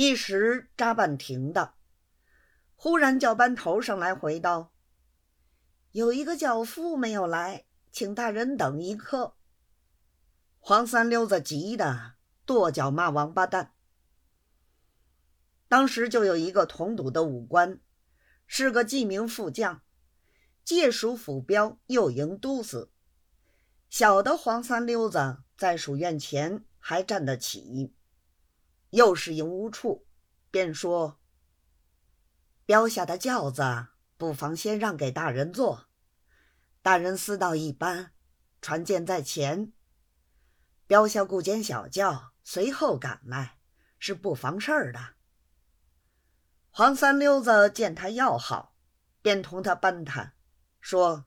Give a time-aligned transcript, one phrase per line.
[0.00, 1.74] 一时扎半停的。
[2.76, 4.72] 忽然叫班头上来回道
[5.90, 9.34] ：“有一个轿夫没有来，请大人等一刻。”
[10.60, 12.12] 黄三溜子急的
[12.46, 13.72] 跺脚骂王八蛋。
[15.66, 17.80] 当时就有一个同堵的武官，
[18.46, 19.82] 是个记名副将，
[20.62, 22.92] 借属府标又营都司，
[23.90, 27.92] 晓得黄三溜子在署院前还站得起，
[28.90, 30.06] 又是营务处，
[30.50, 31.20] 便说。
[32.64, 35.88] 标下的轿子，不妨先让给大人坐。
[36.82, 38.12] 大人私道一般，
[38.60, 39.72] 传见在前。
[40.86, 43.58] 标下雇间小轿，随后赶来，
[43.98, 45.14] 是不妨事儿的。
[46.70, 48.74] 黄三溜子见他要好，
[49.20, 50.34] 便同他攀谈，
[50.80, 51.26] 说：“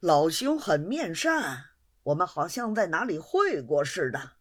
[0.00, 1.66] 老兄很面善，
[2.04, 4.33] 我们好像在哪里会过似的。”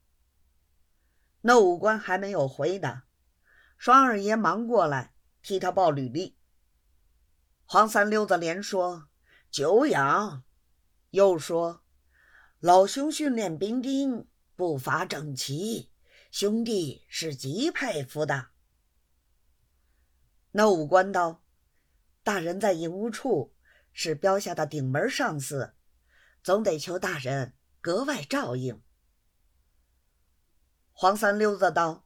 [1.46, 3.06] 那武官还没有回答，
[3.78, 5.14] 双二爷忙过来。
[5.42, 6.38] 替他报履历。
[7.66, 9.10] 黄三溜子连说
[9.52, 10.46] 久仰，
[11.10, 11.84] 又说
[12.60, 15.92] 老兄训练兵丁步伐整齐，
[16.32, 18.52] 兄弟是极佩服的。
[20.52, 21.44] 那武官道
[22.24, 23.54] ：“大人在营务处
[23.92, 25.74] 是标下的顶门上司，
[26.42, 28.82] 总得求大人格外照应。”
[30.94, 32.06] 黄三溜子道：“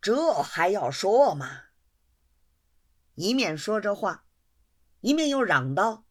[0.00, 1.62] 这还要说吗？”
[3.16, 4.26] 一面说着话，
[5.00, 6.04] 一面又嚷道：“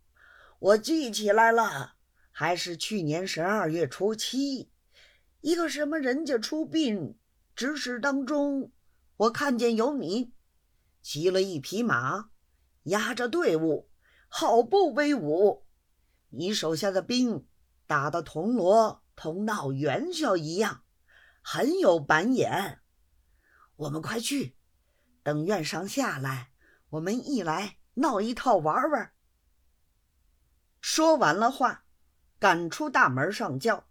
[0.57, 1.93] 我记起来了，
[2.31, 4.71] 还是去年十二月初七，
[5.41, 7.15] 一个什么人家出殡，
[7.55, 8.71] 执事当中，
[9.17, 10.33] 我看见有你，
[11.03, 12.31] 骑了一匹马，
[12.83, 13.87] 压着队伍，
[14.27, 15.63] 好不威武。
[16.29, 17.47] 你手下的兵
[17.85, 20.81] 打的铜锣同闹元宵一样，
[21.47, 22.79] 很有板眼。
[23.75, 24.57] 我们快去，
[25.21, 26.49] 等院上下来。”
[26.89, 29.11] 我们一来闹一套玩玩。
[30.79, 31.83] 说完了话，
[32.39, 33.87] 赶出大门上轿。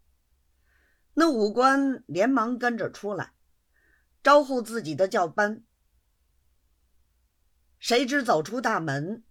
[1.12, 3.34] 那武官连忙跟着出来，
[4.23, 5.65] 招呼自己的教班。
[7.78, 9.23] 谁知走出大门，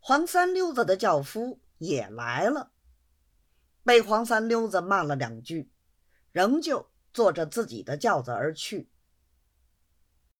[0.00, 2.72] 黄三溜子的轿夫也来了，
[3.84, 5.70] 被黄三溜子骂了两句，
[6.32, 8.88] 仍旧坐着自己的轿子而去。